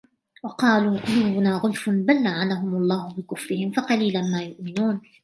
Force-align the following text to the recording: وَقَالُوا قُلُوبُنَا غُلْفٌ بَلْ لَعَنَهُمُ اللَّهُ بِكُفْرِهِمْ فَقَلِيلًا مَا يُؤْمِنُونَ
وَقَالُوا 0.43 0.99
قُلُوبُنَا 0.99 1.55
غُلْفٌ 1.57 1.89
بَلْ 1.89 2.23
لَعَنَهُمُ 2.23 2.75
اللَّهُ 2.75 3.13
بِكُفْرِهِمْ 3.17 3.71
فَقَلِيلًا 3.71 4.21
مَا 4.21 4.41
يُؤْمِنُونَ 4.43 5.01